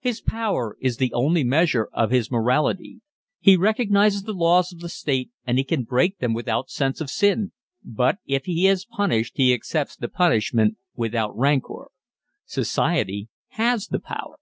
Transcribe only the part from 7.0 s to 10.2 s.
of sin, but if he is punished he accepts the